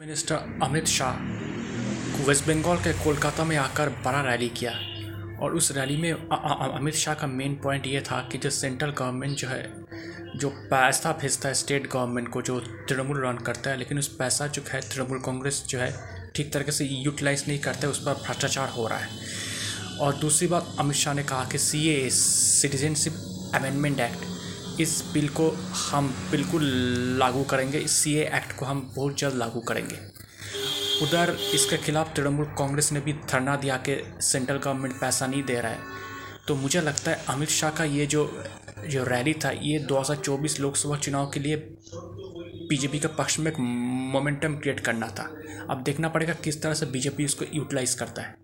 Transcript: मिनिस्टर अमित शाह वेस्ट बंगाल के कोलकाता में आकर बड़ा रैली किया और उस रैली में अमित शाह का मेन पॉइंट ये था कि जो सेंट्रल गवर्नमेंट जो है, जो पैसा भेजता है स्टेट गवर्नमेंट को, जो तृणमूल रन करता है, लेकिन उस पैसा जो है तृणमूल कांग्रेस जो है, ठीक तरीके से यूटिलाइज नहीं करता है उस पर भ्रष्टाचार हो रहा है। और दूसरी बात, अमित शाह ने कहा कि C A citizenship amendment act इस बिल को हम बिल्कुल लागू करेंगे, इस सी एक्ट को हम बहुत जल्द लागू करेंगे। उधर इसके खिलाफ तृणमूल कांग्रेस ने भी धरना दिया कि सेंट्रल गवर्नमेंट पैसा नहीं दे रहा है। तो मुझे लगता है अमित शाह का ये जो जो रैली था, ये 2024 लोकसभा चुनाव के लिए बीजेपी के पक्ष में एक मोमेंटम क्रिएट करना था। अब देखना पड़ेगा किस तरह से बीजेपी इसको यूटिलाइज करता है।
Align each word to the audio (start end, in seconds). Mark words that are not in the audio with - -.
मिनिस्टर 0.00 0.34
अमित 0.62 0.86
शाह 0.86 1.14
वेस्ट 2.24 2.46
बंगाल 2.46 2.76
के 2.76 2.92
कोलकाता 3.04 3.44
में 3.44 3.56
आकर 3.56 3.88
बड़ा 3.88 4.20
रैली 4.20 4.48
किया 4.48 4.70
और 5.42 5.54
उस 5.54 5.72
रैली 5.72 5.96
में 5.96 6.12
अमित 6.12 6.94
शाह 6.94 7.14
का 7.14 7.26
मेन 7.26 7.54
पॉइंट 7.54 7.86
ये 7.86 8.00
था 8.00 8.28
कि 8.32 8.38
जो 8.38 8.50
सेंट्रल 8.50 8.90
गवर्नमेंट 8.90 9.36
जो 9.36 9.48
है, 9.48 9.72
जो 10.36 10.48
पैसा 10.48 11.12
भेजता 11.12 11.48
है 11.48 11.54
स्टेट 11.54 11.90
गवर्नमेंट 11.92 12.28
को, 12.28 12.42
जो 12.42 12.60
तृणमूल 12.60 13.26
रन 13.26 13.36
करता 13.36 13.70
है, 13.70 13.76
लेकिन 13.76 13.98
उस 13.98 14.08
पैसा 14.16 14.46
जो 14.46 14.62
है 14.68 14.80
तृणमूल 14.80 15.18
कांग्रेस 15.18 15.64
जो 15.68 15.78
है, 15.78 15.92
ठीक 16.34 16.52
तरीके 16.52 16.72
से 16.72 16.84
यूटिलाइज 16.84 17.44
नहीं 17.48 17.58
करता 17.58 17.80
है 17.80 17.88
उस 17.88 18.04
पर 18.04 18.12
भ्रष्टाचार 18.12 18.68
हो 18.68 18.86
रहा 18.86 18.98
है। 18.98 19.08
और 20.00 20.16
दूसरी 20.16 20.48
बात, 20.48 20.76
अमित 20.78 20.96
शाह 20.96 21.14
ने 21.14 21.22
कहा 21.22 21.44
कि 21.44 21.58
C 21.58 21.88
A 21.88 22.10
citizenship 22.10 23.14
amendment 23.54 24.00
act 24.00 24.35
इस 24.80 25.02
बिल 25.14 25.28
को 25.28 25.48
हम 25.90 26.08
बिल्कुल 26.30 26.64
लागू 27.18 27.42
करेंगे, 27.42 27.78
इस 27.78 27.92
सी 27.92 28.14
एक्ट 28.14 28.56
को 28.58 28.64
हम 28.64 28.92
बहुत 28.96 29.18
जल्द 29.18 29.34
लागू 29.34 29.60
करेंगे। 29.60 29.96
उधर 31.02 31.36
इसके 31.54 31.76
खिलाफ 31.76 32.14
तृणमूल 32.16 32.46
कांग्रेस 32.58 32.92
ने 32.92 33.00
भी 33.00 33.12
धरना 33.12 33.56
दिया 33.56 33.76
कि 33.76 33.96
सेंट्रल 34.20 34.56
गवर्नमेंट 34.56 35.00
पैसा 35.00 35.26
नहीं 35.26 35.42
दे 35.42 35.60
रहा 35.60 35.72
है। 35.72 35.78
तो 36.48 36.54
मुझे 36.54 36.80
लगता 36.80 37.10
है 37.10 37.24
अमित 37.28 37.48
शाह 37.48 37.70
का 37.70 37.84
ये 37.84 38.06
जो 38.06 38.24
जो 38.88 39.04
रैली 39.04 39.32
था, 39.34 39.50
ये 39.50 39.78
2024 39.78 40.58
लोकसभा 40.60 40.96
चुनाव 40.96 41.30
के 41.30 41.40
लिए 41.40 41.56
बीजेपी 42.68 42.98
के 42.98 43.08
पक्ष 43.08 43.38
में 43.38 43.50
एक 43.52 43.58
मोमेंटम 43.58 44.56
क्रिएट 44.56 44.80
करना 44.80 45.08
था। 45.08 45.30
अब 45.70 45.82
देखना 45.82 46.08
पड़ेगा 46.08 46.34
किस 46.34 46.62
तरह 46.62 46.74
से 46.74 46.86
बीजेपी 46.86 47.24
इसको 47.24 47.44
यूटिलाइज 47.54 47.94
करता 47.94 48.22
है। 48.22 48.34